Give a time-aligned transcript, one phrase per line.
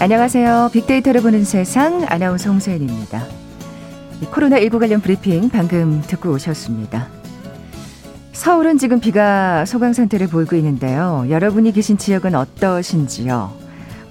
[0.00, 0.70] 안녕하세요.
[0.72, 3.26] 빅데이터를 보는 세상 아나운서 홍소연입니다.
[4.30, 7.08] 코로나19 관련 브리핑 방금 듣고 오셨습니다.
[8.30, 11.26] 서울은 지금 비가 소강 상태를 보이고 있는데요.
[11.28, 13.52] 여러분이 계신 지역은 어떠신지요?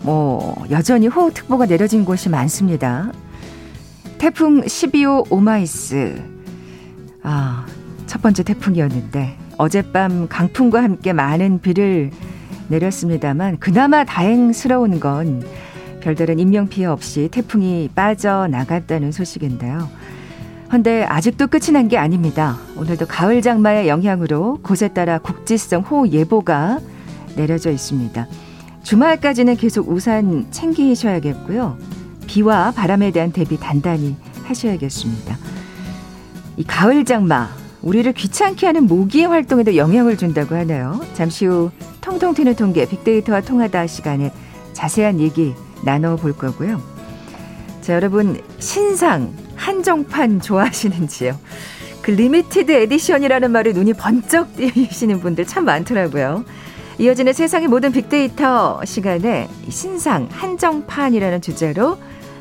[0.01, 3.13] 뭐 여전히 호우특보가 내려진 곳이 많습니다.
[4.17, 6.21] 태풍 12호 오마이스.
[7.23, 7.65] 아,
[8.07, 12.11] 첫 번째 태풍이었는데 어젯밤 강풍과 함께 많은 비를
[12.67, 15.43] 내렸습니다만 그나마 다행스러운 건
[16.07, 19.89] 별다른 인명 피해 없이 태풍이 빠져나갔다는 소식인데요.
[20.71, 22.57] 헌데 아직도 끝이 난 게 아닙니다.
[22.77, 26.79] 오늘도 가을 장마의 영향으로 곳에 따라 국지성 호우 예보가
[27.35, 28.25] 내려져 있습니다.
[28.83, 31.77] 주말까지는 계속 우산 챙기셔야겠고요.
[32.25, 34.15] 비와 바람에 대한 대비 단단히
[34.45, 35.37] 하셔야겠습니다.
[36.55, 37.49] 이 가을 장마
[37.81, 41.01] 우리를 귀찮게 하는 모기의 활동에도 영향을 준다고 하네요.
[41.15, 44.31] 잠시 후 통통 튀는 통계 빅데이터와 통하다 시간에
[44.71, 46.81] 자세한 얘기 나눠볼 거고요.
[47.81, 51.37] 자, 여러분, 신상, 한정판 좋아하시는지요?
[52.01, 56.45] 그 limited edition이라는 말에 눈이 번쩍 뜨이시는 분들 참 많더라고요.
[56.99, 61.97] 이어지는 세상의 모든 빅데이터 시간에 신상, 한정판이라는 주제로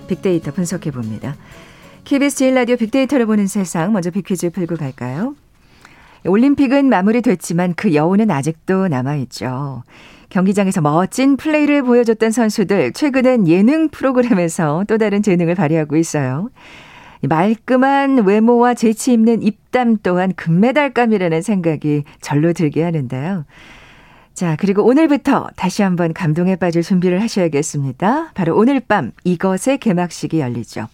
[0.09, 1.37] 빅데이터 분석해 봅니다.
[2.05, 5.35] KBS 제일 라디오 빅데이터를 보는 세상 먼저 빅퀴즈 풀고 갈까요?
[6.25, 9.83] 올림픽은 마무리됐지만 그 여운은 아직도 남아있죠.
[10.29, 16.51] 경기장에서 멋진 플레이를 보여줬던 선수들 최근엔 예능 프로그램에서 또 다른 재능을 발휘하고 있어요.
[17.23, 23.45] 말끔한 외모와 재치 있는 입담 또한 금메달감이라는 생각이 절로 들게 하는데요.
[24.35, 28.33] 자, 그리고 오늘부터 다시 한번 감동에 빠질 준비를 하셔야겠습니다.
[28.35, 30.89] 바로 오늘 밤 이것의 개막식이 열리죠.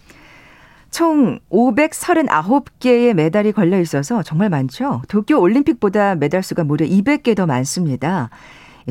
[0.91, 5.01] 총 539개의 메달이 걸려 있어서 정말 많죠.
[5.09, 8.29] 도쿄 올림픽보다 메달 수가 무려 200개 더 많습니다.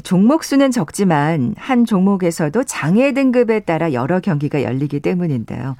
[0.02, 5.76] 종목 수는 적지만 한 종목에서도 장애 등급에 따라 여러 경기가 열리기 때문인데요.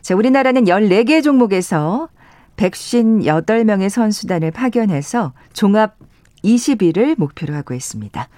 [0.00, 2.08] 자, 우리나라는 14개 종목에서
[2.56, 5.96] 158명의 선수단을 파견해서 종합
[6.44, 8.28] 20위를 목표로 하고 있습니다.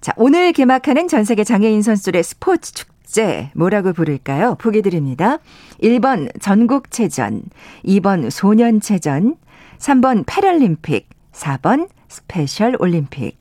[0.00, 4.56] 자, 오늘 개막하는 전 세계 장애인 선수들의 스포츠 축제 뭐라고 부를까요?
[4.56, 5.38] 보기 드립니다.
[5.82, 7.42] 1번 전국체전,
[7.86, 9.36] 2번 소년체전,
[9.78, 13.38] 3번 패럴림픽, 4번 스페셜 올림픽.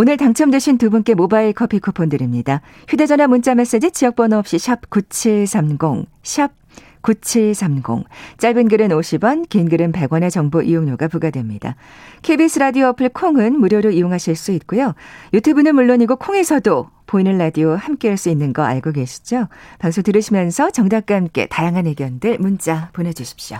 [0.00, 2.60] 오늘 당첨되신 두 분께 모바일 커피 쿠폰 드립니다.
[2.86, 6.52] 휴대전화 문자 메시지 지역번호 없이 샵 9730, 샵
[7.02, 8.04] 9730.
[8.38, 11.74] 짧은 글은 50원, 긴 글은 100원의 정보 이용료가 부과됩니다.
[12.22, 14.94] KBS 라디오 어플 콩은 무료로 이용하실 수 있고요.
[15.34, 19.48] 유튜브는 물론이고 콩에서도 보이는 라디오 함께 할 수 있는 거 알고 계시죠?
[19.80, 23.58] 방송 들으시면서 정답과 함께 다양한 의견들 문자 보내주십시오.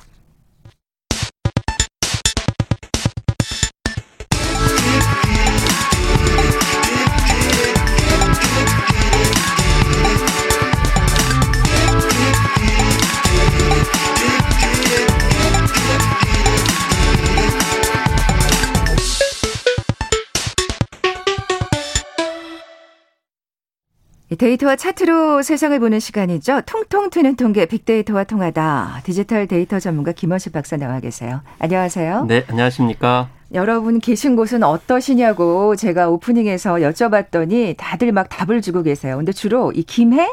[24.36, 26.62] 데이터와 차트로 세상을 보는 시간이죠.
[26.66, 29.00] 통통 튀는 통계 빅데이터와 통하다.
[29.04, 31.40] 디지털 데이터 전문가 김원식 박사 나와 계세요.
[31.58, 32.26] 안녕하세요.
[32.26, 33.30] 네, 안녕하십니까.
[33.54, 39.16] 여러분 계신 곳은 어떠시냐고 제가 오프닝에서 여쭤봤더니 다들 막 답을 주고 계세요.
[39.16, 40.28] 근데 주로 이 김해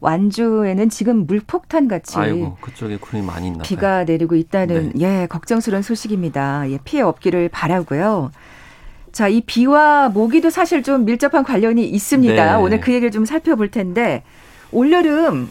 [0.00, 5.22] 완주에는 지금 물폭탄 같이 아이고 그쪽에 군이 많이 있나 비가 내리고 있다는 네.
[5.22, 6.68] 예 걱정스러운 소식입니다.
[6.70, 8.32] 예 피해 없기를 바라고요.
[9.16, 12.34] 자, 이 비와 모기도 사실 좀 밀접한 관련이 있습니다.
[12.58, 12.62] 네.
[12.62, 14.22] 오늘 그 얘기를 좀 살펴볼 텐데
[14.72, 15.50] 올여름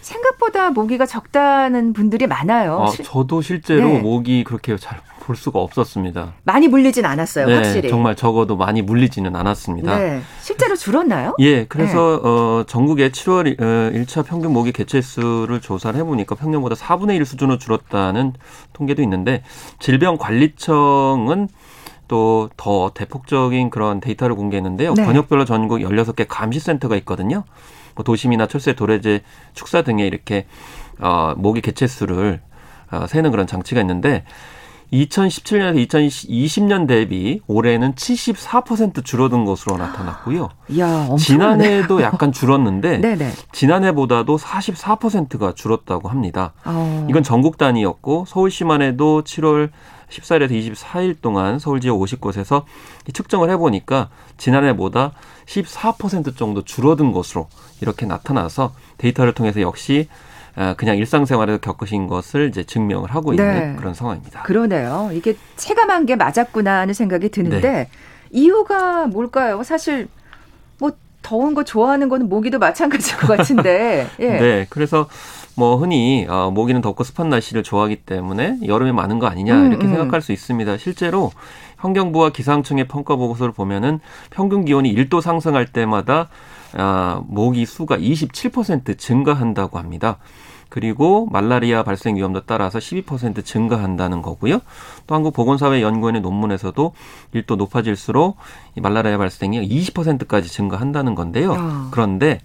[0.00, 2.86] 생각보다 모기가 적다는 분들이 많아요.
[2.88, 3.98] 아, 저도 실제로 네.
[3.98, 6.34] 모기 그렇게 잘 볼 수가 없었습니다.
[6.42, 7.88] 많이 물리진 않았어요, 네, 확실히.
[7.88, 9.98] 정말 적어도 많이 물리지는 않았습니다.
[9.98, 10.20] 네.
[10.40, 11.34] 실제로 줄었나요?
[11.38, 12.28] 예, 그래서 네.
[12.28, 17.58] 어, 전국의 7월 어, 1차 평균 모기 개체 수를 조사를 해보니까 평년보다 4분의 1 수준으로
[17.58, 18.32] 줄었다는
[18.72, 19.42] 통계도 있는데
[19.78, 21.48] 질병관리청은
[22.08, 24.94] 또 더 대폭적인 그런 데이터를 공개했는데요.
[24.94, 25.04] 네.
[25.04, 27.44] 권역별로 전국 16개 감시센터가 있거든요.
[27.94, 29.22] 뭐 도심이나 철새, 도래제,
[29.54, 30.46] 축사 등에 이렇게
[30.98, 32.40] 어, 모기 개체수를
[32.90, 34.24] 어, 세는 그런 장치가 있는데
[34.92, 40.50] 2017년에서 2020년 대비 올해는 74% 줄어든 것으로 나타났고요.
[40.78, 43.00] 야, 지난해에도 약간 줄었는데
[43.52, 46.52] 지난해보다도 44%가 줄었다고 합니다.
[46.66, 47.06] 어.
[47.08, 49.70] 이건 전국 단위였고 서울시만 해도 7월
[50.12, 52.64] 14일에서 24일 동안 서울 지역 50곳에서
[53.12, 55.12] 측정을 해보니까 지난해보다
[55.46, 57.48] 14% 정도 줄어든 것으로
[57.80, 60.08] 이렇게 나타나서 데이터를 통해서 역시
[60.54, 63.76] 아, 그냥 일상생활에서 겪으신 것을 이제 증명을 하고 있는 네.
[63.76, 64.42] 그런 상황입니다.
[64.42, 65.10] 그러네요.
[65.14, 67.88] 이게 체감한 게 맞았구나 하는 생각이 드는데 네.
[68.30, 69.62] 이유가 뭘까요?
[69.62, 70.08] 사실
[70.78, 70.92] 뭐
[71.22, 74.08] 더운 거 좋아하는 거는 모기도 마찬가지일 것 같은데.
[74.20, 74.28] 예.
[74.28, 75.08] 네, 그래서
[75.54, 79.90] 뭐 흔히 어, 모기는 덥고 습한 날씨를 좋아하기 때문에 여름에 많은 거 아니냐 이렇게 음,
[79.90, 79.96] 음.
[79.96, 80.78] 생각할 수 있습니다.
[80.78, 81.30] 실제로
[81.76, 84.00] 환경부와 기상청의 평가 보고서를 보면은
[84.30, 86.28] 평균 기온이 1도 상승할 때마다
[86.74, 90.18] 아, 모기 수가 27% 증가한다고 합니다.
[90.72, 94.60] 그리고 말라리아 발생 위험도 따라서 12% 증가한다는 거고요.
[95.06, 96.94] 또 한국보건사회연구원의 논문에서도
[97.34, 98.38] 1도 높아질수록
[98.76, 101.52] 이 말라리아 발생이 20%까지 증가한다는 건데요.
[101.52, 101.88] 어.
[101.90, 102.40] 그런데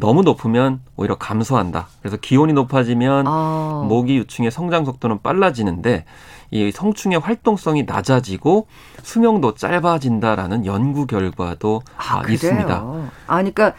[0.00, 1.86] 너무 높으면 오히려 감소한다.
[2.00, 3.86] 그래서 기온이 높아지면 어.
[3.88, 6.04] 모기 유충의 성장 속도는 빨라지는데
[6.50, 8.66] 이 성충의 활동성이 낮아지고
[9.02, 12.74] 수명도 짧아진다라는 연구 결과도 아, 있습니다.
[12.74, 13.74] 아, 그러니까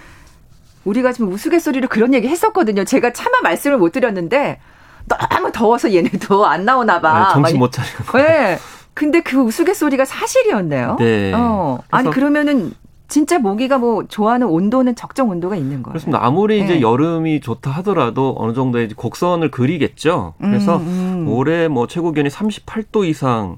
[0.85, 2.85] 우리가 지금 우스갯소리로 그런 얘기 했었거든요.
[2.85, 4.59] 제가 차마 말씀을 못 드렸는데
[5.07, 7.27] 너무 더워서 얘네도 안 나오나 봐.
[7.27, 8.17] 네, 정신 못 차리고.
[8.17, 8.57] 네.
[8.93, 10.95] 근데 그 우스갯소리가 사실이었네요.
[10.99, 11.33] 네.
[11.33, 11.79] 어.
[11.91, 12.73] 아니 그러면은
[13.07, 15.93] 진짜 모기가 뭐 좋아하는 온도는 적정 온도가 있는 거예요.
[15.93, 16.25] 그렇습니다.
[16.25, 16.81] 아무리 이제 네.
[16.81, 20.33] 여름이 좋다 하더라도 어느 정도의 곡선을 그리겠죠.
[20.39, 21.27] 그래서 음, 음.
[21.27, 23.57] 올해 뭐 최고 기온이 38도 이상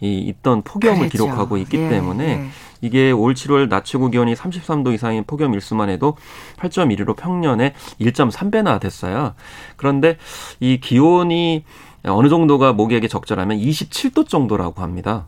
[0.00, 1.10] 이 있던 폭염을 그렇죠.
[1.10, 2.46] 기록하고 있기 예, 때문에 예.
[2.82, 6.16] 이게 올 7월 낮 최고 기온이 33도 이상인 폭염 일수만 해도
[6.58, 9.34] 8.1로 평년에 1.3배나 됐어요.
[9.76, 10.18] 그런데
[10.60, 11.64] 이 기온이
[12.04, 15.26] 어느 정도가 모기에게 적절하면 27도 정도라고 합니다.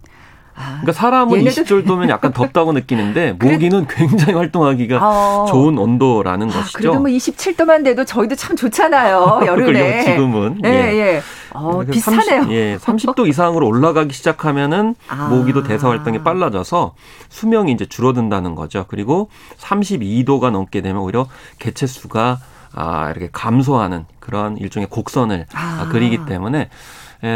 [0.59, 1.63] 그러니까 사람은 얘네도...
[1.63, 5.47] 20절도면 약간 덥다고 느끼는데 모기는 굉장히 활동하기가 어...
[5.47, 6.79] 좋은 온도라는 아, 것이죠.
[6.79, 9.43] 그래도 뭐 27도만 돼도 저희도 참 좋잖아요.
[9.47, 10.05] 여름에.
[10.05, 10.61] 지금은.
[10.65, 10.99] 예, 예.
[10.99, 11.23] 예.
[11.55, 12.43] 어, 비슷하네요.
[12.43, 15.29] 30, 예, 30도 이상으로 올라가기 시작하면은 아.
[15.29, 16.95] 모기도 대사 활동이 빨라져서
[17.29, 18.85] 수명이 이제 줄어든다는 거죠.
[18.89, 21.27] 그리고 32도가 넘게 되면 오히려
[21.59, 22.39] 개체 수가
[22.75, 25.89] 아, 이렇게 감소하는 그런 일종의 곡선을 아.
[25.91, 26.69] 그리기 때문에 예,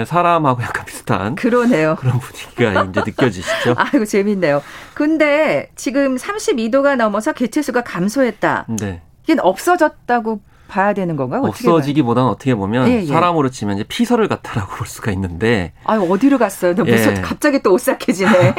[0.07, 1.97] 사람하고 약간 비슷한 그러네요.
[1.99, 3.75] 그런 분위기가 이제 느껴지시죠?
[3.79, 4.63] 아이고 재밌네요.
[4.95, 8.67] 근데 지금 32도가 넘어서 개체수가 감소했다.
[8.81, 9.03] 네.
[9.25, 11.43] 이게 없어졌다고 봐야 되는 건가요?
[11.43, 13.07] 없어지기보다는 어떻게 보면 예, 예.
[13.07, 15.75] 사람으로 치면 이제 피서를 갔다라고 볼 수가 있는데.
[15.85, 16.75] 아 어디로 갔어요?
[16.75, 17.21] 너 무슨 예.
[17.21, 18.55] 갑자기 또 오싹해지네.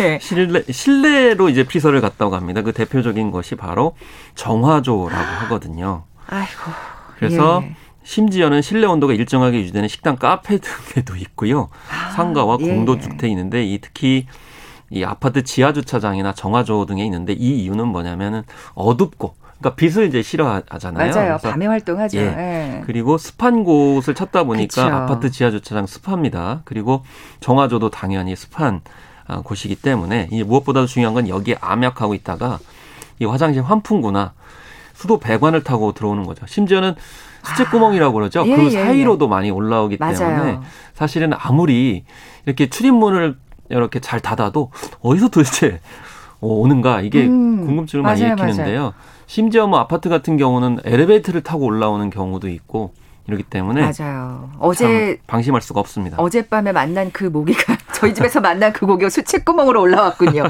[0.00, 0.18] 예.
[0.22, 2.62] 실내 실내로 이제 피서를 갔다고 합니다.
[2.62, 3.96] 그 대표적인 것이 바로
[4.36, 6.04] 정화조라고 하거든요.
[6.28, 6.70] 아이고.
[7.18, 7.74] 그래서 예.
[8.06, 11.68] 심지어는 실내 온도가 일정하게 유지되는 식당, 카페 등에도 있고요.
[11.90, 12.68] 아, 상가와 예.
[12.68, 14.26] 공동주택에 있는데 이 특히
[14.90, 18.44] 이 아파트 지하 주차장이나 정화조 등에 있는데 이 이유는 뭐냐면은
[18.74, 21.12] 어둡고 그러니까 빛을 이제 싫어하잖아요.
[21.12, 21.38] 맞아요.
[21.42, 22.18] 밤에 활동하죠.
[22.18, 22.22] 예.
[22.22, 22.82] 예.
[22.86, 24.94] 그리고 습한 곳을 찾다 보니까 그쵸.
[24.94, 26.60] 아파트 지하 주차장 습합니다.
[26.64, 27.02] 그리고
[27.40, 28.82] 정화조도 당연히 습한
[29.26, 32.60] 아, 곳이기 때문에 이 무엇보다도 중요한 건 여기에 암약하고 있다가
[33.18, 34.32] 이 화장실 환풍구나
[34.94, 36.46] 수도 배관을 타고 들어오는 거죠.
[36.46, 36.94] 심지어는
[37.48, 38.40] 수채구멍이라고 그러죠.
[38.40, 39.28] 아, 예, 그 예, 사이로도 예.
[39.28, 40.16] 많이 올라오기 맞아요.
[40.16, 40.60] 때문에
[40.94, 42.04] 사실은 아무리
[42.44, 43.36] 이렇게 출입문을
[43.68, 44.70] 이렇게 잘 닫아도
[45.00, 45.80] 어디서 도대체
[46.40, 48.78] 오는가 이게 음, 궁금증을 많이 맞아요, 일으키는데요.
[48.80, 48.94] 맞아요.
[49.26, 52.92] 심지어 뭐 아파트 같은 경우는 엘리베이터를 타고 올라오는 경우도 있고
[53.28, 54.50] 이렇기 때문에 맞아요.
[54.58, 56.16] 어제 방심할 수가 없습니다.
[56.18, 60.44] 어젯밤에 만난 그 모기가 저희 집에서 만난 그 고기가 수채구멍으로 올라왔군요.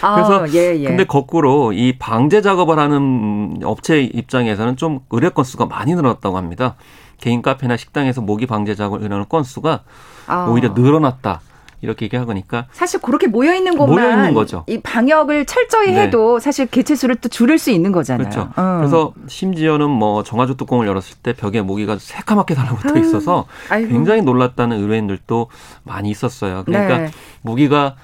[0.00, 0.86] 아, 그래서 예, 예.
[0.86, 6.76] 근데 거꾸로 이 방제 작업을 하는 업체 입장에서는 좀 의뢰 건수가 많이 늘었다고 합니다.
[7.18, 9.82] 개인 카페나 식당에서 모기 방제 작업을 의뢰하는 건수가
[10.26, 10.46] 아.
[10.48, 11.40] 오히려 늘어났다.
[11.80, 14.64] 이렇게 얘기하니까 사실 그렇게 모여 있는 곳만 모여 있는 거죠.
[14.66, 16.02] 이 방역을 철저히 네.
[16.02, 18.28] 해도 사실 개체 수를 또 줄일 수 있는 거잖아요.
[18.28, 18.50] 그렇죠.
[18.56, 18.76] 어.
[18.78, 23.88] 그래서 심지어는 뭐 정화조 뚜껑을 열었을 때 벽에 모기가 새까맣게 달라붙어 있어서 음.
[23.88, 25.48] 굉장히 놀랐다는 의뢰인들도
[25.82, 26.64] 많이 있었어요.
[26.64, 27.10] 그러니까 네.
[27.42, 27.96] 모기가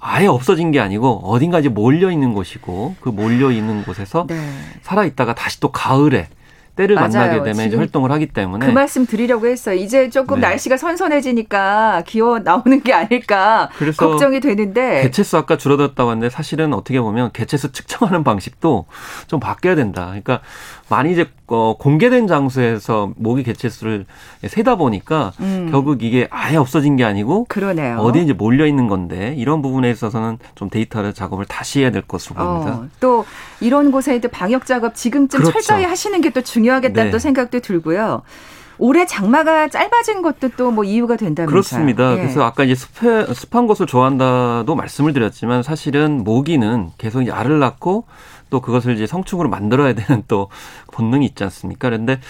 [0.00, 4.40] 아예 없어진 게 아니고 어딘가 이제 몰려 있는 곳이고 그 몰려 있는 곳에서 네.
[4.82, 6.28] 살아 있다가 다시 또 가을에
[6.78, 7.08] 때를 맞아요.
[7.10, 9.74] 만나게 되면 이제 활동을 하기 때문에 그 말씀 드리려고 했어요.
[9.74, 10.48] 이제 조금 네.
[10.48, 17.32] 날씨가 선선해지니까 기어 나오는 게 아닐까 걱정이 되는데 개체수 아까 줄어들었다고 하는데 사실은 어떻게 보면
[17.32, 18.86] 개체수 측정하는 방식도
[19.26, 20.06] 좀 바뀌어야 된다.
[20.06, 20.40] 그러니까
[20.88, 24.06] 많이 이제 어, 공개된 장소에서 모기 개체수를
[24.46, 25.68] 세다 보니까 음.
[25.70, 27.98] 결국 이게 아예 없어진 게 아니고 그러네요.
[27.98, 32.36] 어디에 이제 몰려 있는 건데 이런 부분에 있어서는 좀 데이터를 작업을 다시 해야 될 것으로
[32.36, 32.72] 보입니다.
[32.72, 33.24] 어, 또
[33.60, 35.52] 이런 곳에 방역 작업 지금쯤 그렇죠.
[35.52, 37.18] 철저히 하시는 게 또 중요 하겠다는 네.
[37.18, 38.22] 생각도 들고요.
[38.80, 41.50] 올해 장마가 짧아진 것도 또 뭐 이유가 된다면서요.
[41.50, 42.12] 그렇습니다.
[42.12, 42.16] 예.
[42.16, 48.04] 그래서 아까 이제 습해, 습한 것을 좋아한다도 말씀을 드렸지만 사실은 모기는 계속 알을 낳고
[48.50, 50.48] 또 그것을 이제 성충으로 만들어야 되는 또
[50.92, 51.88] 본능이 있지 않습니까?
[51.88, 52.20] 그런데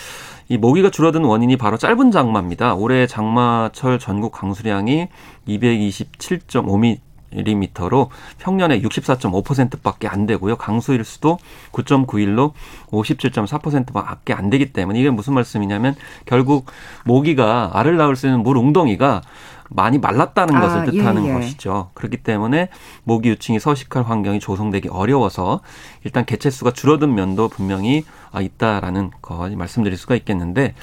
[0.48, 2.74] 이 모기가 줄어든 원인이 바로 짧은 장마입니다.
[2.74, 5.08] 올해 장마철 전국 강수량이
[5.46, 6.98] 227.5미
[7.30, 10.56] 밀리미터로 평년에 64.5%밖에 안 되고요.
[10.56, 11.38] 강수일수도
[11.72, 12.52] 9.9일로
[12.88, 15.94] 57.4%밖에 안 되기 때문에 이게 무슨 말씀이냐면
[16.26, 16.66] 결국
[17.04, 19.22] 모기가 알을 낳을 수 있는 물 웅덩이가
[19.70, 21.32] 많이 말랐다는 아, 것을 뜻하는 예, 예.
[21.34, 21.90] 것이죠.
[21.94, 22.68] 그렇기 때문에
[23.04, 25.60] 모기 유충이 서식할 환경이 조성되기 어려워서
[26.04, 30.74] 일단 개체 수가 줄어든 면도 분명히 아, 있다라는 거 말씀드릴 수가 있겠는데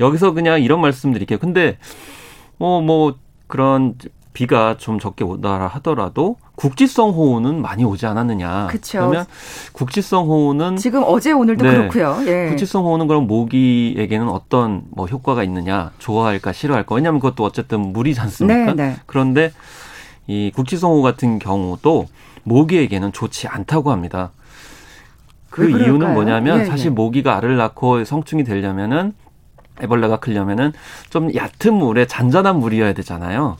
[0.00, 1.38] 여기서 그냥 이런 말씀드릴게요.
[1.38, 1.78] 근데
[2.58, 3.14] 뭐뭐 뭐
[3.46, 3.94] 그런
[4.36, 8.66] 비가 좀 적게 오다 하더라도 국지성 호우는 많이 오지 않았느냐.
[8.66, 8.98] 그쵸.
[8.98, 9.24] 그러면
[9.72, 11.88] 국지성 호우는 지금 어제 오늘도 네.
[11.88, 12.18] 그렇고요.
[12.26, 12.48] 예.
[12.50, 16.94] 국지성 호우는 그럼 모기에게는 어떤 뭐 효과가 있느냐, 좋아할까, 싫어할까?
[16.94, 18.74] 왜냐하면 그것도 어쨌든 물이지 않습니까?
[18.74, 18.96] 네, 네.
[19.06, 19.52] 그런데
[20.26, 22.06] 이 국지성 호우 같은 경우도
[22.42, 24.32] 모기에게는 좋지 않다고 합니다.
[25.48, 25.66] 그?
[25.66, 26.90] 이유는 뭐냐면 예, 사실 예.
[26.90, 29.14] 모기가 알을 낳고 성충이 되려면은
[29.82, 30.74] 애벌레가 크려면은
[31.08, 33.56] 좀 얕은 물에 잔잔한 물이어야 되잖아요.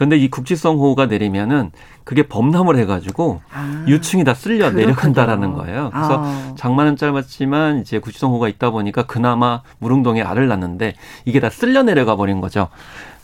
[0.00, 1.72] 근데 이 국지성 호우가 내리면은
[2.04, 4.86] 그게 범람을 해가지고 아, 유충이 다 쓸려 그렇군요.
[4.86, 5.90] 내려간다라는 거예요.
[5.92, 6.54] 그래서 아.
[6.56, 10.94] 장마는 짧았지만 이제 구치성호가 있다 보니까 그나마 무릉동에 알을 낳는데
[11.26, 12.68] 이게 다 쓸려 내려가 버린 거죠.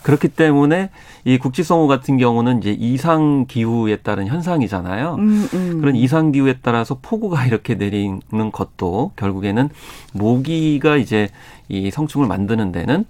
[0.02, 0.90] 그렇기 때문에
[1.24, 5.14] 이 국지성호 같은 경우는 이제 이상 기후에 따른 현상이잖아요.
[5.14, 5.80] 음, 음.
[5.80, 8.20] 그런 이상 기후에 따라서 폭우가 이렇게 내리는
[8.52, 9.70] 것도 결국에는
[10.12, 11.30] 모기가 이제
[11.70, 13.06] 이 성충을 만드는 데는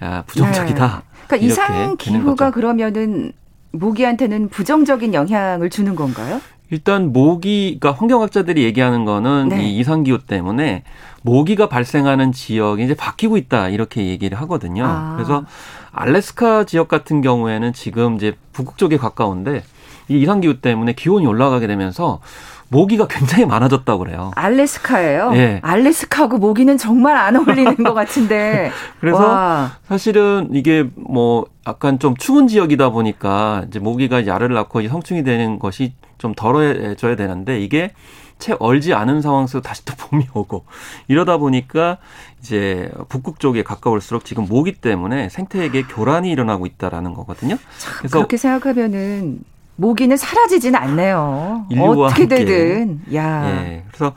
[0.00, 1.04] 아, 부정적이다.
[1.26, 2.50] 그러니까 이상 기후가.
[2.50, 3.32] 그러면은
[3.72, 6.40] 모기한테는 부정적인 영향을 주는 건가요?
[6.70, 9.62] 일단 모기, 그러니까 환경학자들이 얘기하는 거는 네.
[9.62, 10.82] 이 이상 기후 때문에
[11.22, 14.84] 모기가 발생하는 지역이 이제 바뀌고 있다 이렇게 얘기를 하거든요.
[14.84, 15.14] 아.
[15.16, 15.44] 그래서
[15.92, 19.62] 알래스카 지역 같은 경우에는 지금 이제 북극 쪽에 가까운데
[20.08, 22.20] 이 이상 기후 때문에 기온이 올라가게 되면서
[22.68, 24.32] 모기가 굉장히 많아졌다고 그래요.
[24.34, 25.32] 알래스카예요.
[25.34, 25.60] 예.
[25.62, 28.70] 알래스카하고 모기는 정말 안 어울리는 것 같은데.
[29.00, 34.88] 그래서 와, 사실은 이게 뭐 약간 좀 추운 지역이다 보니까 이제 모기가 알을 낳고 이제
[34.88, 37.92] 성충이 되는 것이 좀 덜어져야 되는데 이게
[38.38, 40.64] 채 얼지 않은 상황에서 다시 또 봄이 오고
[41.08, 41.98] 이러다 보니까
[42.40, 47.56] 이제 북극 쪽에 가까울수록 지금 모기 때문에 생태계에 교란이 일어나고 있다라는 거거든요.
[47.98, 49.40] 그래서 그렇게 생각하면은
[49.76, 51.66] 모기는 사라지진 않네요.
[51.70, 52.26] 어떻게 함께.
[52.26, 53.00] 되든.
[53.14, 53.48] 야.
[53.50, 53.84] 예.
[53.88, 54.14] 그래서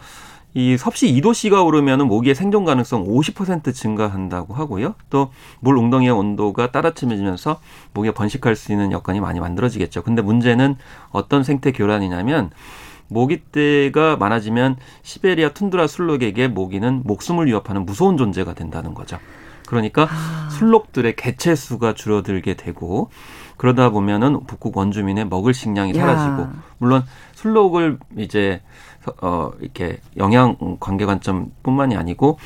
[0.56, 4.96] 이 섭씨 2도씨가 오르면은 모기의 생존 가능성 50% 증가한다고 하고요.
[5.10, 7.60] 또 물 웅덩이의 온도가 따라침해지면서
[7.94, 10.02] 모기가 번식할 수 있는 여건이 많이 만들어지겠죠.
[10.04, 10.76] 근데 문제는
[11.12, 12.50] 어떤 생태 교란이냐면
[13.10, 19.20] 모기떼가 많아지면 시베리아 툰드라 술록에게 모기는 목숨을 위협하는 무서운 존재가 된다는 거죠.
[19.68, 20.50] 그러니까 아.
[20.52, 23.10] 술록들의 개체 수가 줄어들게 되고
[23.60, 26.02] 그러다 보면은 북극 원주민의 먹을 식량이 야.
[26.02, 26.48] 사라지고
[26.78, 27.04] 물론
[27.36, 28.62] 술록을 이제
[29.22, 32.38] 어 이렇게 영양 관계 관점뿐만이 아니고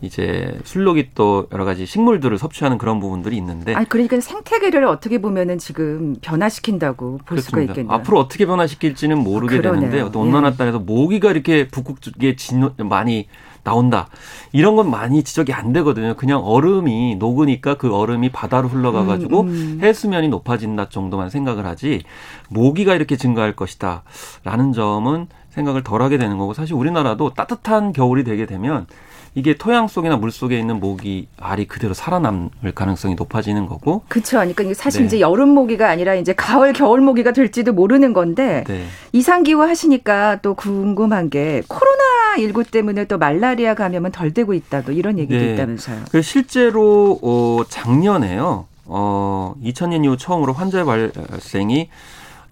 [0.00, 5.58] 이제 술록이 또 여러 가지 식물들을 섭취하는 그런 부분들이 있는데 아니 그러니까 생태계를 어떻게 보면은
[5.58, 7.72] 지금 변화시킨다고 볼 수가 그렇습니다.
[7.74, 7.92] 있겠네요.
[7.94, 9.62] 앞으로 어떻게 변화시킬지는 모르게 아.
[9.62, 10.56] 되는데 어떤 온난화 예.
[10.56, 13.28] 땅에서 모기가 이렇게 북극 쪽에 진 많이
[13.68, 14.08] 나온다.
[14.52, 16.14] 이런 건 많이 지적이 안 되거든요.
[16.14, 19.80] 그냥 얼음이 녹으니까 그 얼음이 바다로 흘러가 가지고 음, 음.
[19.82, 22.02] 해수면이 높아진다 정도만 생각을 하지
[22.48, 24.02] 모기가 이렇게 증가할 것이다.
[24.44, 28.86] 라는 점은 생각을 덜 하게 되는 거고 사실 우리나라도 따뜻한 겨울이 되게 되면
[29.34, 34.38] 이게 토양 속이나 물 속에 있는 모기 알이 그대로 살아남을 가능성이 높아지는 거고 그렇죠.
[34.38, 35.06] 그러니까 이게 사실 네.
[35.06, 38.84] 이제 여름 모기가 아니라 이제 가을 겨울 모기가 될지도 모르는 건데 네.
[39.12, 44.92] 이상 기후 하시니까 또 궁금한 게 코로나 19 때문에 또 말라리아 감염은 덜 되고 있다도
[44.92, 45.54] 이런 얘기도 네.
[45.54, 46.04] 있다면서요.
[46.10, 48.66] 그 실제로 어 작년에요.
[48.86, 51.88] 어 2000년 이후 처음으로 환자 발생이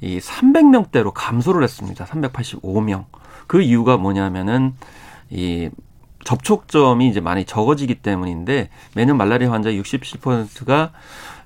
[0.02, 2.04] 이 300명대로 감소를 했습니다.
[2.04, 3.04] 385명.
[3.46, 4.74] 그 이유가 뭐냐면은
[5.30, 5.70] 이
[6.26, 10.90] 접촉점이 이제 많이 적어지기 때문인데 매년 말라리아 환자 67%가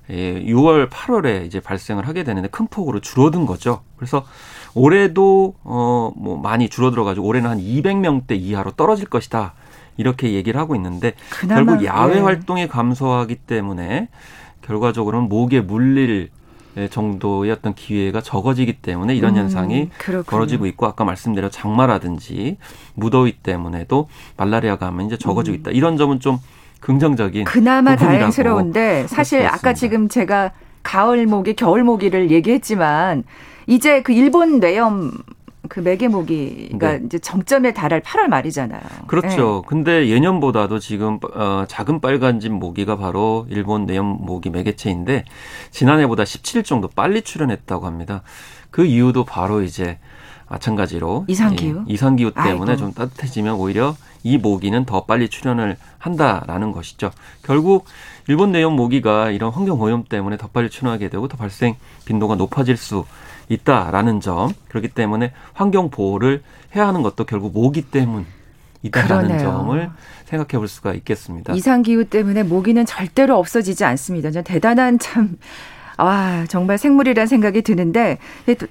[0.09, 3.83] 예, 6월, 8월에 이제 발생을 하게 되는데 큰 폭으로 줄어든 거죠.
[3.95, 4.25] 그래서
[4.73, 9.53] 올해도 어 뭐 많이 줄어들어 가지고 올해는 한 200명대 이하로 떨어질 것이다.
[9.97, 12.19] 이렇게 얘기를 하고 있는데 그나마, 결국 야외 예.
[12.19, 14.09] 활동이 감소하기 때문에
[14.61, 16.29] 결과적으로는 목에 물릴
[16.89, 20.23] 정도의 어떤 기회가 적어지기 때문에 이런 음, 현상이 그렇군요.
[20.23, 22.57] 벌어지고 있고 아까 말씀드린 장마라든지
[22.95, 25.71] 무더위 때문에도 말라리아 감염이 이제 적어지고 있다.
[25.71, 26.37] 이런 점은 좀
[26.79, 29.73] 긍정적인 그나마 다행스러운데 사실 아까.
[29.73, 30.51] 지금 제가
[30.83, 33.23] 가을 모기, 겨울 모기를 얘기했지만
[33.67, 35.11] 이제 그 일본 뇌염
[35.71, 37.01] 그 매개 모기가 네.
[37.05, 38.81] 이제 정점에 달할 8월 말이잖아요.
[39.07, 39.63] 그렇죠.
[39.65, 45.23] 근데 예년보다도 지금 어, 작은 빨간집 모기가 바로 일본 내염 모기 매개체인데
[45.69, 48.21] 지난해보다 17일 정도 빨리 출현했다고 합니다.
[48.69, 49.97] 그 이유도 바로 이제
[50.49, 51.85] 마찬가지로 이상기후?
[51.87, 52.75] 이, 이상기후 때문에 아이고.
[52.75, 57.11] 좀 따뜻해지면 오히려 이 모기는 더 빨리 출현을 한다라는 것이죠.
[57.43, 57.85] 결국
[58.27, 61.75] 일본 내염 모기가 이런 환경 오염 때문에 더 빨리 출현하게 되고 더 발생
[62.05, 63.05] 빈도가 높아질 수
[63.49, 64.53] 있다라는 점.
[64.69, 66.43] 그렇기 때문에 환경 보호를
[66.75, 68.25] 해야 하는 것도 결국 모기 때문
[68.83, 69.39] 이다라는 그러네요.
[69.39, 69.89] 점을
[70.25, 71.53] 생각해 볼 수가 있겠습니다.
[71.53, 74.31] 이상 기후 때문에 모기는 절대로 없어지지 않습니다.
[74.31, 75.37] 전 대단한 참
[76.01, 78.17] 아, 정말 생물이란 생각이 드는데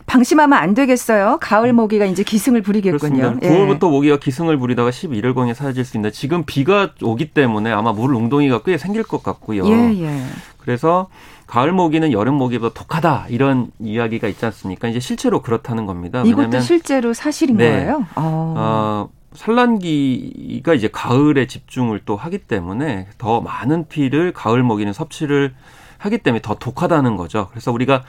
[0.07, 1.39] 방심하면 안 되겠어요.
[1.41, 3.17] 가을 모기가 이제 기승을 부리겠군요.
[3.17, 3.47] 그렇습니다.
[3.47, 3.91] 9월부터 예.
[3.91, 8.63] 모기가 기승을 부리다가 11월 경에 사라질 수 있는데 지금 비가 오기 때문에 아마 물 웅덩이가
[8.63, 9.65] 꽤 생길 것 같고요.
[9.69, 10.23] 예, 예.
[10.59, 11.09] 그래서
[11.47, 14.89] 가을 모기는 여름 모기보다 독하다 이런 이야기가 있지 않습니까?
[14.89, 16.23] 이제 실제로 그렇다는 겁니다.
[16.25, 18.07] 이것도 실제로 사실인 네, 거예요?
[18.17, 18.55] 어.
[18.57, 25.55] 어, 산란기가 이제 가을에 집중을 또 하기 때문에 더 많은 피를 가을 모기는 섭취를
[26.01, 27.49] 하기 때문에 더 독하다는 거죠.
[27.51, 28.03] 그래서 우리가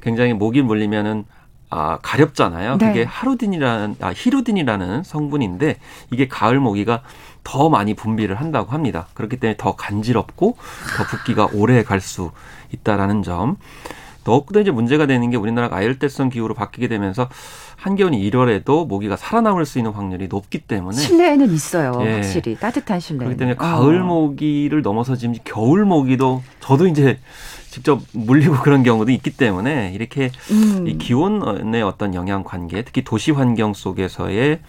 [0.00, 1.24] 굉장히 모기 물리면은
[1.70, 2.78] 아, 가렵잖아요.
[2.78, 2.86] 네.
[2.86, 5.78] 그게 하루딘이라는 아, 히루딘이라는 성분인데
[6.12, 7.02] 이게 가을 모기가
[7.42, 9.08] 더 많이 분비를 한다고 합니다.
[9.14, 10.56] 그렇기 때문에 더 간지럽고
[10.96, 12.30] 더 붓기가 오래 갈 수
[12.72, 13.56] 있다라는 점.
[14.24, 17.28] 더욱더 이제 문제가 되는 게 우리나라가 아열대성 기후로 바뀌게 되면서
[17.84, 21.92] 한겨울이 1월에도 모기가 살아남을 수 있는 확률이 높기 때문에 실내에는 있어요.
[22.00, 22.14] 예.
[22.14, 23.26] 확실히 따뜻한 실내.
[23.26, 24.04] 그렇기 때문에 가을 어.
[24.06, 27.18] 모기를 넘어서 지금 겨울 모기도 저도 이제
[27.68, 30.86] 직접 물리고 그런 경우도 있기 때문에 이렇게 음.
[30.88, 34.60] 이 기온의 어떤 영향 관계, 특히 도시 환경 속에서의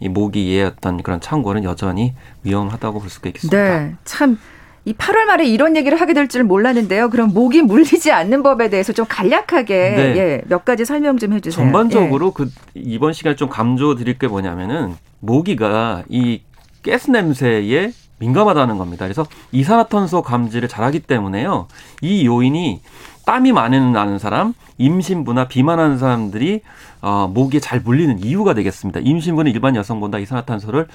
[0.00, 3.56] 이 모기의 어떤 그런 창고는 여전히 위험하다고 볼 수가 있겠습니다.
[3.56, 4.36] 네, 참
[4.86, 7.10] 이 8월 말에 이런 얘기를 하게 될 줄 몰랐는데요.
[7.10, 10.16] 그럼 목이 물리지 않는 법에 대해서 좀 간략하게 네.
[10.16, 11.64] 예, 몇 가지 설명 좀 해주세요.
[11.64, 12.32] 전반적으로 예.
[12.34, 16.42] 그 이번 시간에 좀 감조 드릴 게 뭐냐면은 모기가 이
[16.84, 19.04] 가스 냄새에 민감하다는 겁니다.
[19.04, 21.68] 그래서 이산화탄소 감지를 잘하기 때문에요.
[22.00, 22.80] 이 요인이
[23.26, 26.60] 땀이 많이 나는 사람, 임신부나 비만하는 사람들이
[27.00, 29.00] 어, 모기에 잘 물리는 이유가 되겠습니다.
[29.02, 30.88] 임신부는 일반 여성보다 이산화탄소를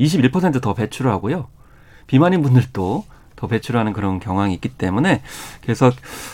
[0.00, 1.48] 21%더 배출을 하고요.
[2.06, 3.04] 비만인 분들도
[3.36, 5.22] 더 배출하는 그런 경향이 있기 때문에
[5.62, 5.92] 그래서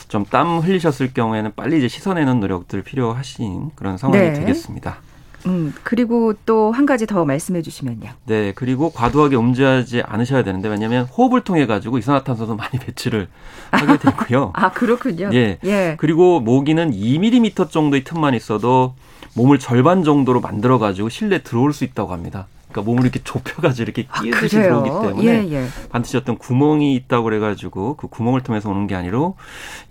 [0.08, 4.32] 좀 땀 흘리셨을 경우에는 빨리 이제 씻어내는 노력들 필요하신 그런 상황이 네.
[4.32, 4.98] 되겠습니다.
[5.46, 8.10] 음, 그리고 또 한 가지 더 말씀해 주시면요.
[8.26, 13.26] 네, 그리고 과도하게 음주하지 않으셔야 되는데 왜냐하면 호흡을 통해 가지고 이산화탄소도 많이 배출을
[13.72, 14.52] 하게 되고요.
[14.56, 15.30] 아, 그렇군요.
[15.34, 15.58] 예.
[15.64, 15.96] 예.
[15.98, 18.94] 그리고 모기는 2mm 정도의 틈만 있어도
[19.34, 22.46] 몸을 절반 정도로 만들어 가지고 실내 들어올 수 있다고 합니다.
[22.72, 25.66] 그러니까 몸을 이렇게 좁혀가지고 이렇게 아, 끼듯이 아, 들어오기 때문에 예, 예.
[25.90, 29.36] 반드시 어떤 구멍이 있다고 그래가지고 그 구멍을 통해서 오는 게 아니로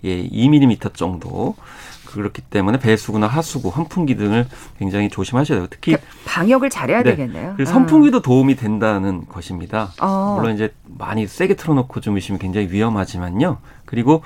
[0.04, 1.54] 예 2mm 정도
[2.12, 4.46] 그렇기 때문에 배수구나 하수구, 환풍기 등을
[4.78, 5.66] 굉장히 조심하셔야 돼요.
[5.70, 7.12] 특히 그러니까 방역을 잘해야 네.
[7.12, 7.54] 되겠네요.
[7.56, 8.22] 그리고 선풍기도 아.
[8.22, 9.92] 도움이 된다는 것입니다.
[10.00, 10.36] 어.
[10.38, 13.58] 물론 이제 많이 세게 틀어놓고 주무시면 굉장히 위험하지만요.
[13.86, 14.22] 그리고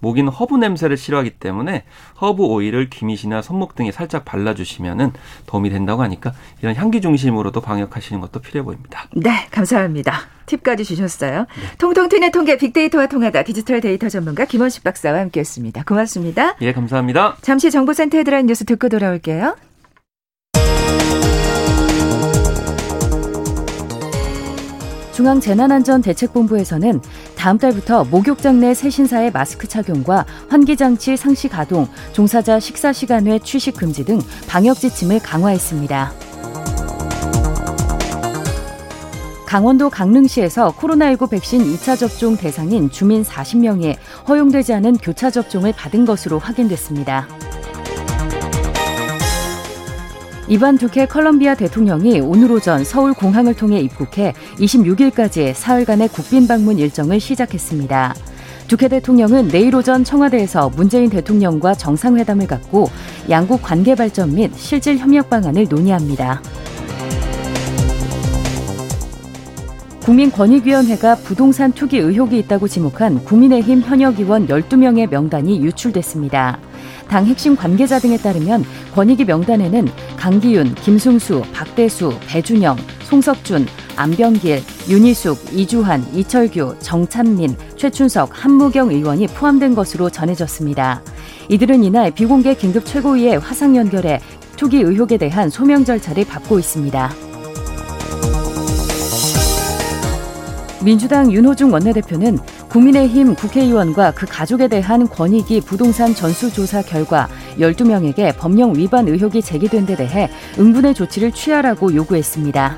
[0.00, 1.84] 모기는 허브 냄새를 싫어하기 때문에
[2.20, 5.12] 허브 오일을 귀밑이나 손목 등에 살짝 발라주시면은
[5.46, 6.32] 도움이 된다고 하니까
[6.62, 9.06] 이런 향기 중심으로도 방역하시는 것도 필요해 보입니다.
[9.14, 10.20] 네, 감사합니다.
[10.46, 11.40] 팁까지 주셨어요.
[11.40, 11.76] 네.
[11.78, 15.84] 통통 튀는 통계 빅데이터와 통하다 디지털 데이터 전문가 김원식 박사와 함께했습니다.
[15.84, 16.56] 고맙습니다.
[16.60, 17.36] 예, 감사합니다.
[17.40, 19.54] 잠시 정보센터 헤드라인 뉴스 듣고 돌아올게요.
[25.20, 27.02] 중앙재난안전대책본부에서는
[27.36, 33.76] 다음 달부터 목욕장 내 세신사의 마스크 착용과 환기장치 상시 가동, 종사자 식사 시간 외 취식
[33.76, 36.12] 금지 등 방역 지침을 강화했습니다.
[39.46, 46.38] 강원도 강릉시에서 코로나19 백신 2차 접종 대상인 주민 40명이 허용되지 않은 교차 접종을 받은 것으로
[46.38, 47.28] 확인됐습니다.
[50.50, 57.20] 이반 두케 컬럼비아 대통령이 오늘 오전 서울 공항을 통해 입국해 26일까지 사흘간의 국빈 방문 일정을
[57.20, 58.16] 시작했습니다.
[58.66, 62.88] 두케 대통령은 내일 오전 청와대에서 문재인 대통령과 정상회담을 갖고
[63.28, 66.42] 양국 관계 발전 및 실질 협력 방안을 논의합니다.
[70.02, 76.58] 국민권익위원회가 부동산 투기 의혹이 있다고 지목한 국민의힘 현역 의원 12명의 명단이 유출됐습니다.
[77.10, 86.06] 당 핵심 관계자 등에 따르면 권익위 명단에는 강기윤, 김승수, 박대수, 배준영, 송석준, 안병길, 윤희숙, 이주환,
[86.14, 91.02] 이철규, 정찬민, 최춘석, 한무경 의원이 포함된 것으로 전해졌습니다.
[91.48, 94.20] 이들은 이날 비공개 긴급 최고위에 화상 연결해
[94.54, 97.10] 투기 의혹에 대한 소명 절차를 밟고 있습니다.
[100.84, 102.38] 민주당 윤호중 원내대표는
[102.70, 107.28] 국민의힘 국회의원과 그 가족에 대한 권익위 부동산 전수조사 결과
[107.58, 112.76] 12명에게 법령 위반 의혹이 제기된 데 대해 응분의 조치를 취하라고 요구했습니다.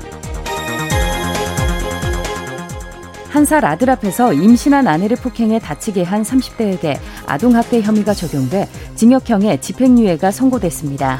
[3.29, 10.29] 한 살 아들 앞에서 임신한 아내를 폭행해 다치게 한 30대에게 아동학대 혐의가 적용돼 징역형의 집행유예가
[10.29, 11.19] 선고됐습니다.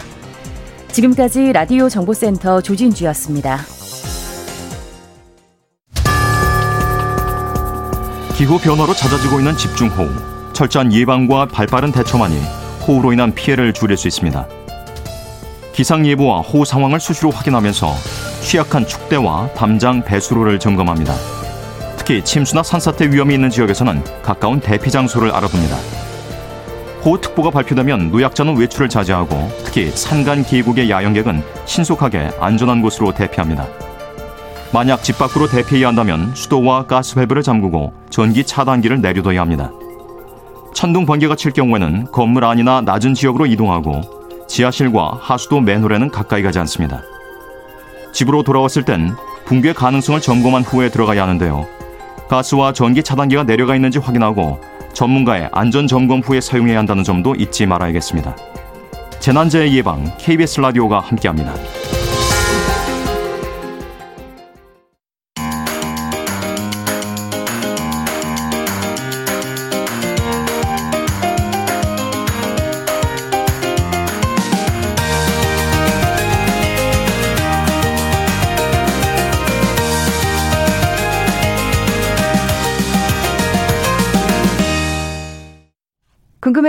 [0.89, 3.82] 지금까지 라디오 정보센터 조진주였습니다.
[8.35, 10.09] 기후 변화로 잦아지고 있는 집중호우.
[10.53, 12.41] 철저한 예방과 발빠른 대처만이
[12.87, 14.47] 호우로 인한 피해를 줄일 수 있습니다.
[15.71, 17.93] 기상 예보와 호우 상황을 수시로 확인하면서
[18.41, 21.13] 취약한 축대와 담장 배수로를 점검합니다.
[21.97, 25.77] 특히 침수나 산사태 위험이 있는 지역에서는 가까운 대피 장소를 알아봅니다.
[27.05, 33.67] 호우특보가 발표되면 노약자는 외출을 자제하고 특히 산간 계곡의 야영객은 신속하게 안전한 곳으로 대피합니다.
[34.73, 39.71] 만약 집 밖으로 대피해야 한다면 수도와 가스 밸브를 잠그고 전기 차단기를 내려둬야 합니다.
[40.73, 44.01] 천둥 번개가 칠 경우에는 건물 안이나 낮은 지역으로 이동하고
[44.47, 47.03] 지하실과 하수도 맨홀에는 가까이 가지 않습니다.
[48.13, 51.67] 집으로 돌아왔을 땐 붕괴 가능성을 점검한 후에 들어가야 하는데요.
[52.27, 54.59] 가스와 전기 차단기가 내려가 있는지 확인하고
[54.93, 58.35] 전문가의 안전 점검 후에 사용해야 한다는 점도 잊지 말아야겠습니다.
[59.19, 61.53] 재난재해 예방 KBS 라디오가 함께합니다.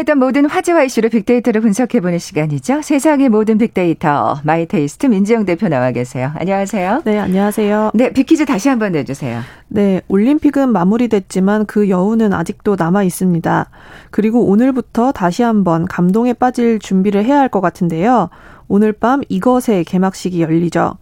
[0.04, 2.82] 궁금했던 모든 화제와 이슈를 빅데이터로 분석해보는 시간이죠.
[2.82, 6.30] 세상의 모든 빅데이터 마이테이스트 민지영 대표 나와 계세요.
[6.36, 7.02] 안녕하세요.
[7.04, 7.90] 네, 안녕하세요.
[7.94, 9.40] 네, 빅퀴즈 다시 한번 내주세요.
[9.68, 13.70] 네, 올림픽은 마무리됐지만 그 여운은 아직도 남아 있습니다.
[14.10, 18.30] 그리고 오늘부터 다시 한번 감동에 빠질 준비를 해야 할 것 같은데요.
[18.68, 20.96] 오늘 밤 이것의 개막식이 열리죠.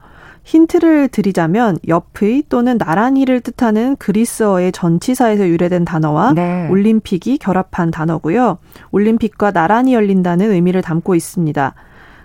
[0.44, 6.68] 힌트를 드리자면 옆의 또는 나란히를 뜻하는 그리스어의 전치사에서 유래된 단어와 네.
[6.68, 8.58] 올림픽이 결합한 단어고요.
[8.90, 11.74] 올림픽과 나란히 열린다는 의미를 담고 있습니다.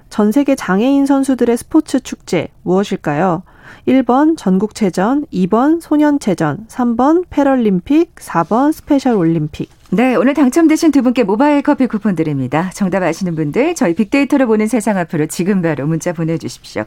[0.10, 3.44] 전 세계 장애인 선수들의 스포츠 축제 무엇일까요?
[3.88, 9.70] 1번 전국체전, 2번 소년체전, 3번 패럴림픽, 4번 스페셜 올림픽.
[9.90, 12.70] 네, 오늘 당첨되신 두 분께 모바일 커피 쿠폰 드립니다.
[12.74, 16.84] 정답 아시는 분들 저희 빅데이터를 보는 세상 앞으로 지금 바로 문자 보내주십시오.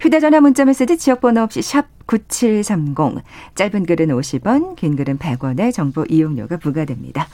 [0.00, 3.22] 휴대전화 문자메시지 지역번호 없이 샵 9730.
[3.54, 7.28] 짧은 글은 50원, 긴 글은 100원의 정보 이용료가 부과됩니다.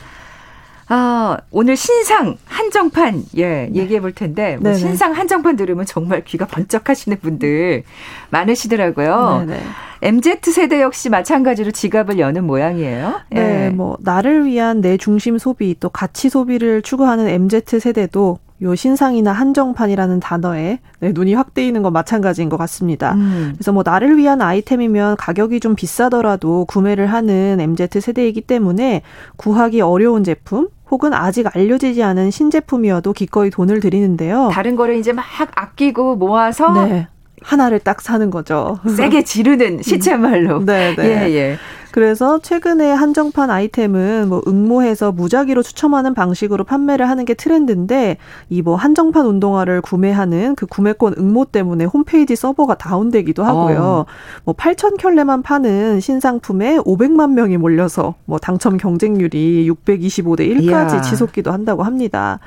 [0.88, 3.70] 아, 오늘 신상 한정판, 예, 네.
[3.74, 7.84] 얘기해 볼 텐데, 뭐 신상 한정판 들으면 정말 귀가 번쩍 하시는 분들
[8.30, 9.46] 많으시더라고요.
[9.46, 9.62] 네네.
[10.02, 13.20] MZ 세대 역시 마찬가지로 지갑을 여는 모양이에요.
[13.30, 13.70] 네, 예.
[13.70, 20.20] 뭐, 나를 위한 내 중심 소비, 또 가치 소비를 추구하는 MZ 세대도 요 신상이나 한정판이라는
[20.20, 23.12] 단어에 네, 눈이 확 뜨이는 건 마찬가지인 것 같습니다.
[23.12, 23.52] 음.
[23.54, 29.02] 그래서 뭐 나를 위한 아이템이면 가격이 좀 비싸더라도 구매를 하는 MZ 세대이기 때문에
[29.36, 34.50] 구하기 어려운 제품 혹은 아직 알려지지 않은 신제품이어도 기꺼이 돈을 들이는데요.
[34.52, 35.24] 다른 거를 이제 막
[35.54, 37.08] 아끼고 모아서 네.
[37.42, 38.78] 하나를 딱 사는 거죠.
[38.96, 40.64] 세게 지르는 시체말로.
[40.64, 41.04] 네, 네.
[41.04, 41.58] 예, 예.
[41.94, 48.16] 그래서 최근에 한정판 아이템은 뭐 응모해서 무작위로 추첨하는 방식으로 판매를 하는 게 트렌드인데
[48.50, 53.78] 이 뭐 한정판 운동화를 구매하는 그 구매권 응모 때문에 홈페이지 서버가 다운되기도 하고요.
[53.80, 54.06] 어.
[54.42, 61.00] 뭐 8천 켤레만 파는 신상품에 500만 명이 몰려서 뭐 당첨 경쟁률이 625대 1까지 이야.
[61.02, 62.40] 치솟기도 한다고 합니다.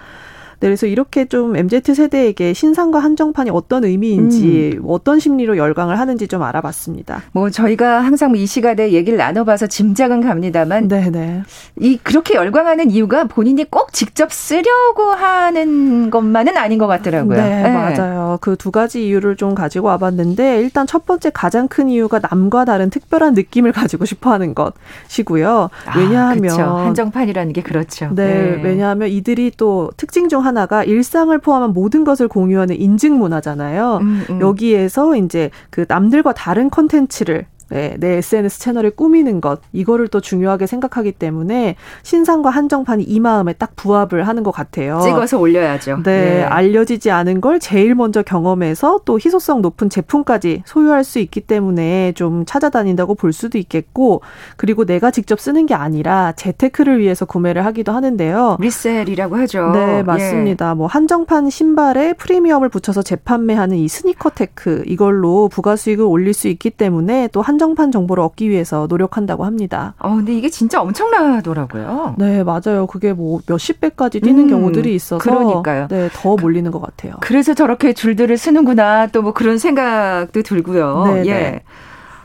[0.59, 4.83] 네, 그래서 이렇게 좀 MZ 세대에게 신상과 한정판이 어떤 의미인지 음.
[4.87, 7.23] 어떤 심리로 열광을 하는지 좀 알아봤습니다.
[7.31, 11.09] 뭐 저희가 항상 이 시간에 얘기를 나눠봐서 짐작은 갑니다만, 네네.
[11.09, 11.43] 네.
[11.79, 17.41] 이 그렇게 열광하는 이유가 본인이 꼭 직접 쓰려고 하는 것만은 아닌 것 같더라고요.
[17.41, 17.71] 네, 네.
[17.71, 18.37] 맞아요.
[18.41, 22.89] 그 두 가지 이유를 좀 가지고 와봤는데 일단 첫 번째 가장 큰 이유가 남과 다른
[22.89, 25.69] 특별한 느낌을 가지고 싶어하는 것이고요.
[25.85, 28.09] 아, 왜냐하면 아, 한정판이라는 게 그렇죠.
[28.13, 33.99] 네, 네, 왜냐하면 이들이 또 특징 중 하나가 일상을 포함한 모든 것을 공유하는 인증 문화잖아요.
[34.01, 34.41] 음, 음.
[34.41, 40.67] 여기에서 이제 그 남들과 다른 컨텐츠를 네, 내 SNS 채널을 꾸미는 것 이거를 또 중요하게
[40.67, 45.01] 생각하기 때문에 신상과 한정판이 이 마음에 딱 부합을 하는 것 같아요.
[45.01, 45.97] 찍어서 올려야죠.
[46.03, 46.43] 네, 네.
[46.43, 52.45] 알려지지 않은 걸 제일 먼저 경험해서 또 희소성 높은 제품까지 소유할 수 있기 때문에 좀
[52.45, 54.21] 찾아다닌다고 볼 수도 있겠고
[54.55, 58.57] 그리고 내가 직접 쓰는 게 아니라 재테크를 위해서 구매를 하기도 하는데요.
[58.59, 59.71] 리셀이라고 하죠.
[59.71, 60.69] 네, 맞습니다.
[60.71, 60.73] 예.
[60.73, 66.69] 뭐 한정판 신발에 프리미엄을 붙여서 재판매하는 이 스니커 테크 이걸로 부가 수익을 올릴 수 있기
[66.69, 69.95] 때문에 또한 한정판 정보를 얻기 위해서 노력한다고 합니다.
[69.97, 72.15] 어, 근데 이게 진짜 엄청나더라고요.
[72.19, 72.85] 네, 맞아요.
[72.87, 75.87] 그게 뭐 몇십 배까지 뛰는 음, 경우들이 있어서 그러니까요.
[75.89, 77.15] 네, 더 몰리는 것 같아요.
[77.19, 81.05] 그래서 저렇게 줄들을 쓰는구나 또 뭐 그런 생각도 들고요.
[81.07, 81.33] 네, 예.
[81.33, 81.63] 네.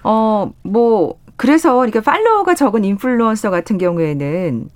[0.04, 4.68] 어, 뭐 그래서 이렇게 팔로워가 적은 인플루언서 같은 경우에는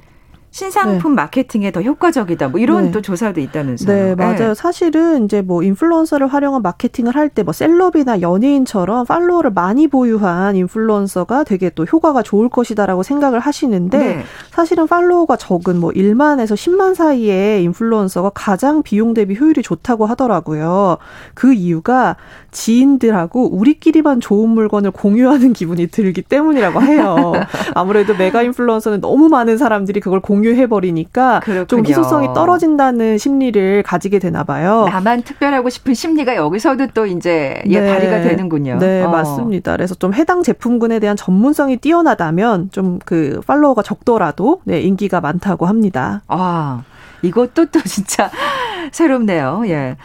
[0.51, 1.23] 신상품 네.
[1.23, 2.49] 마케팅에 더 효과적이다.
[2.49, 2.91] 뭐 이런 네.
[2.91, 3.95] 또 조사도 있다면서요.
[3.95, 4.37] 네, 맞아요.
[4.49, 4.55] 네.
[4.55, 11.45] 사실은 이제 뭐 인플루언서를 활용한 마케팅을 할 때 뭐 셀럽이나 연예인처럼 팔로워를 많이 보유한 인플루언서가
[11.45, 14.23] 되게 또 효과가 좋을 것이다라고 생각을 하시는데 네.
[14.51, 20.97] 사실은 팔로워가 적은 뭐 1만에서 10만 사이의 인플루언서가 가장 비용 대비 효율이 좋다고 하더라고요.
[21.35, 22.17] 그 이유가
[22.51, 27.33] 지인들하고 우리끼리만 좋은 물건을 공유하는 기분이 들기 때문이라고 해요.
[27.75, 34.19] 아무래도 메가 인플루언서는 너무 많은 사람들이 그걸 공유 공유해 버리니까 좀 희소성이 떨어진다는 심리를 가지게
[34.19, 34.87] 되나 봐요.
[34.89, 37.93] 나만 특별하고 싶은 심리가 여기서도 또 이제 예, 네.
[37.93, 38.79] 발휘가 되는군요.
[38.79, 39.11] 네, 어.
[39.11, 39.73] 맞습니다.
[39.73, 46.23] 그래서 좀 해당 제품군에 대한 전문성이 뛰어나다면 좀 그 팔로워가 적더라도 네, 인기가 많다고 합니다.
[46.29, 46.83] 아,
[47.23, 48.31] 이것도 또 진짜
[48.93, 49.63] 새롭네요.
[49.67, 49.97] 예.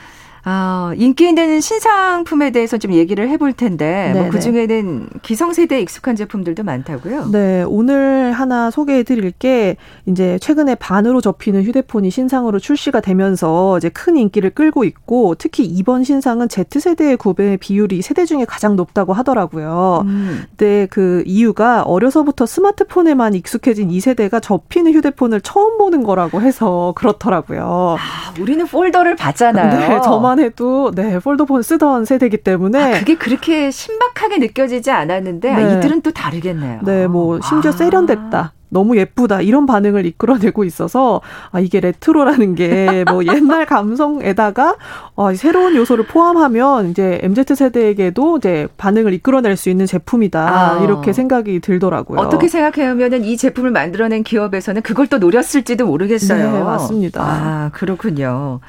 [0.43, 6.63] 아, 인기 있는 신상품에 대해서 좀 얘기를 해볼 텐데, 뭐 그 중에는 기성세대에 익숙한 제품들도
[6.63, 7.31] 많다고요?
[7.31, 9.75] 네, 오늘 하나 소개해 드릴 게,
[10.05, 16.03] 이제 최근에 반으로 접히는 휴대폰이 신상으로 출시가 되면서 이제 큰 인기를 끌고 있고, 특히 이번
[16.03, 20.03] 신상은 Z세대의 구매 비율이 세대 중에 가장 높다고 하더라고요.
[20.05, 20.43] 음.
[20.57, 27.97] 근데 그 이유가 어려서부터 스마트폰에만 익숙해진 2세대가 접히는 휴대폰을 처음 보는 거라고 해서 그렇더라고요.
[27.99, 29.79] 아, 우리는 폴더를 봤잖아요.
[29.79, 35.51] 네, 저만 저만 해도 네 폴더폰 쓰던 세대이기 때문에 아, 그게 그렇게 신박하게 느껴지지 않았는데
[35.51, 35.63] 아, 네.
[35.63, 36.79] 아, 이들은 또 다르겠네요.
[36.83, 37.73] 네, 뭐 심지어 아.
[37.73, 38.53] 세련됐다.
[38.73, 41.19] 너무 예쁘다 이런 반응을 이끌어내고 있어서
[41.51, 44.77] 아 이게 레트로라는 게 뭐 옛날 감성에다가
[45.15, 50.39] 어, 새로운 요소를 포함하면 이제 MZ 세대에게도 이제 반응을 이끌어낼 수 있는 제품이다
[50.79, 50.83] 아.
[50.85, 52.19] 이렇게 생각이 들더라고요.
[52.21, 56.51] 어떻게 생각해보면은 이 제품을 만들어낸 기업에서는 그걸 또 노렸을지도 모르겠어요.
[56.53, 57.21] 네, 맞습니다.
[57.21, 58.61] 아 그렇군요.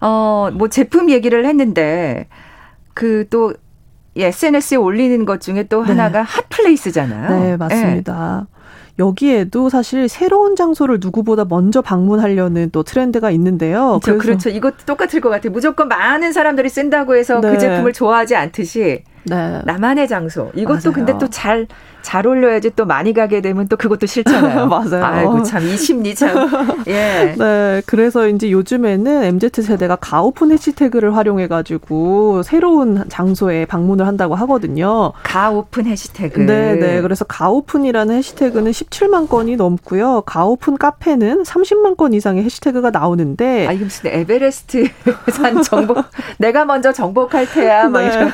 [0.00, 2.28] 어, 뭐 제품 얘기를 했는데
[2.94, 3.54] 그또
[4.16, 5.88] SNS에 올리는 것 중에 또 네.
[5.88, 7.40] 하나가 핫플레이스잖아요.
[7.40, 8.46] 네, 맞습니다.
[8.50, 8.56] 네.
[8.98, 14.00] 여기에도 사실 새로운 장소를 누구보다 먼저 방문하려는 또 트렌드가 있는데요.
[14.02, 14.18] 그렇죠.
[14.18, 14.48] 그렇죠.
[14.48, 15.52] 이것도 똑같을 것 같아요.
[15.52, 17.52] 무조건 많은 사람들이 쓴다고 해서 그 네.
[17.52, 19.60] 그 제품을 좋아하지 않듯이 네.
[19.64, 20.50] 나만의 장소.
[20.54, 20.92] 이것도 맞아요.
[20.92, 21.66] 근데 또 잘
[22.06, 24.66] 잘 올려야지 또 많이 가게 되면 또 그것도 싫잖아요.
[24.70, 25.04] 맞아요.
[25.04, 26.36] 아이고 참 이 심리 참.
[26.86, 27.34] 예.
[27.36, 27.82] 네.
[27.84, 35.14] 그래서 이제 요즘에는 MZ 세대가 가오픈 해시태그를 활용해 가지고 새로운 장소에 방문을 한다고 하거든요.
[35.24, 36.38] 가오픈 해시태그.
[36.42, 37.00] 네, 네.
[37.02, 40.22] 그래서 가오픈이라는 해시태그는 17만 건이 넘고요.
[40.26, 44.86] 가오픈 카페는 30만 건 이상의 해시태그가 나오는데 아, 이거 무슨 에베레스트
[45.32, 46.04] 산 정복
[46.38, 48.06] 내가 먼저 정복할 테야 막 네.
[48.14, 48.30] 이런.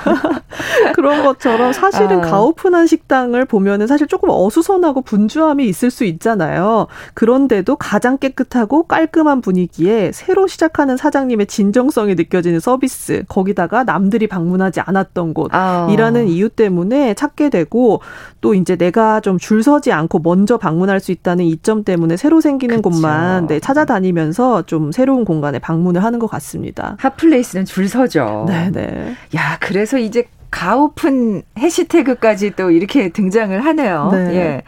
[0.95, 2.31] 그런 것처럼 사실은 아.
[2.31, 6.87] 가오픈한 식당을 보면은 사실 조금 어수선하고 분주함이 있을 수 있잖아요.
[7.15, 15.35] 그런데도 가장 깨끗하고 깔끔한 분위기에 새로 시작하는 사장님의 진정성이 느껴지는 서비스, 거기다가 남들이 방문하지 않았던
[15.35, 16.25] 곳이라는 아.
[16.25, 18.01] 이유 때문에 찾게 되고
[18.41, 22.77] 또 이제 내가 좀 줄 서지 않고 먼저 방문할 수 있다는 이점 때문에 새로 생기는
[22.77, 22.91] 그쵸.
[22.91, 26.97] 곳만 네, 찾아다니면서 좀 새로운 공간에 방문을 하는 것 같습니다.
[27.01, 28.47] 핫플레이스는 줄 서죠.
[28.47, 29.17] 네네.
[29.35, 34.11] 야, 그래서 이제 가오픈 해시태그까지 또 이렇게 등장을 하네요.
[34.13, 34.37] 네.
[34.37, 34.63] 예.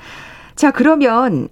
[0.56, 1.48] 자, 그러면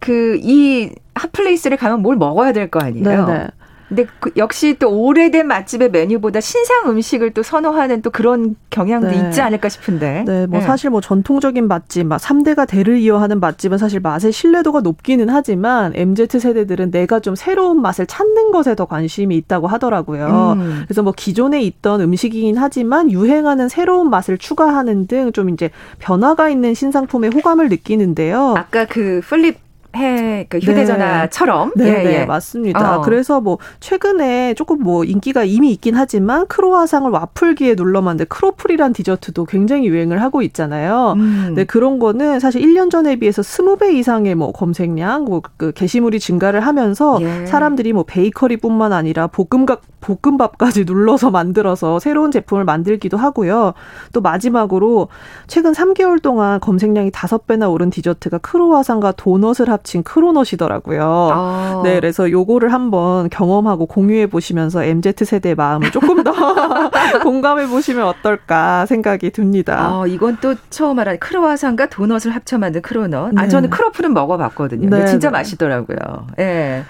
[0.00, 3.26] 그 이 핫플레이스를 가면 뭘 먹어야 될 거 아니에요?
[3.26, 3.46] 네네.
[3.88, 9.28] 근데 그 역시 또 오래된 맛집의 메뉴보다 신상 음식을 또 선호하는 또 그런 경향도 네.
[9.28, 10.24] 있지 않을까 싶은데.
[10.26, 10.66] 네, 뭐 네.
[10.66, 16.40] 사실 뭐 전통적인 맛집, 막 3대가 대를 이어하는 맛집은 사실 맛의 신뢰도가 높기는 하지만 MZ
[16.40, 20.56] 세대들은 내가 좀 새로운 맛을 찾는 것에 더 관심이 있다고 하더라고요.
[20.56, 20.82] 음.
[20.86, 26.74] 그래서 뭐 기존에 있던 음식이긴 하지만 유행하는 새로운 맛을 추가하는 등 좀 이제 변화가 있는
[26.74, 28.54] 신상품에 호감을 느끼는데요.
[28.56, 29.58] 아까 그 플립
[29.96, 31.72] 해, 그 휴대전화처럼.
[31.76, 32.24] 네, 네, 예, 예.
[32.24, 32.98] 맞습니다.
[32.98, 33.00] 어.
[33.00, 39.46] 그래서 뭐 최근에 조금 뭐 인기가 이미 있긴 하지만 크로아상을 와플기에 눌러 만든 크로플이란 디저트도
[39.46, 41.14] 굉장히 유행을 하고 있잖아요.
[41.16, 41.54] 음.
[41.56, 46.60] 네, 그런 거는 사실 1년 전에 비해서 20배 이상의 뭐 검색량, 뭐 그 게시물이 증가를
[46.60, 47.46] 하면서 예.
[47.46, 53.74] 사람들이 뭐 베이커리뿐만 아니라 볶음각 볶음밥까지 눌러서 만들어서 새로운 제품을 만들기도 하고요.
[54.12, 55.08] 또 마지막으로
[55.48, 61.30] 최근 3개월 동안 검색량이 5배나 오른 디저트가 크로와상과 도넛을 합친 크로넛이더라고요.
[61.32, 61.80] 아.
[61.84, 66.32] 네, 그래서 요거를 한번 경험하고 공유해 보시면서 MZ 세대의 마음을 조금 더
[67.22, 69.76] 공감해 보시면 어떨까 생각이 듭니다.
[69.78, 73.28] 아, 이건 또 처음 알아 크로와상과 도넛을 합쳐 만든 크로넛.
[73.28, 73.42] 아, 네.
[73.42, 74.88] 아, 저는 크로플은 먹어봤거든요.
[74.88, 75.32] 네, 진짜 네.
[75.32, 76.26] 맛있더라고요.
[76.38, 76.44] 예.
[76.44, 76.84] 네.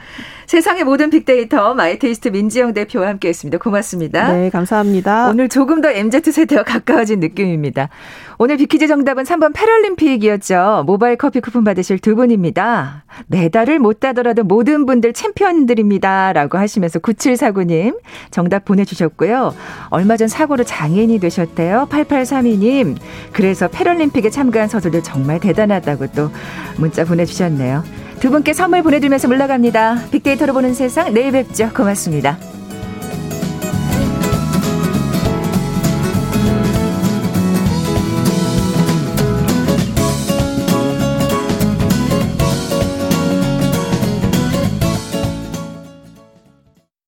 [0.47, 3.59] 세상의 모든 빅데이터 마이테이스트 민지영 대표와 함께했습니다.
[3.59, 4.33] 고맙습니다.
[4.33, 5.29] 네, 감사합니다.
[5.29, 7.89] 오늘 조금 더 MZ 세대와 가까워진 느낌입니다.
[8.39, 10.85] 오늘 비키즈 정답은 3번 패럴림픽이었죠.
[10.87, 13.05] 모바일 커피 쿠폰 받으실 두 분입니다.
[13.27, 16.33] 메달을 못 따더라도 모든 분들 챔피언들입니다.
[16.33, 17.99] 라고 하시면서 9749님
[18.31, 19.55] 정답 보내주셨고요.
[19.89, 21.89] 얼마 전 사고로 장애인이 되셨대요.
[21.91, 22.97] 8832님.
[23.33, 26.31] 그래서 패럴림픽에 참가한 선수들 정말 대단하다고 또
[26.77, 28.06] 문자 보내주셨네요.
[28.21, 30.09] 두 분께 선물 보내드리면서 물러갑니다.
[30.11, 31.71] 빅데이터로 보는 세상 내일 뵙죠.
[31.75, 32.39] 고맙습니다.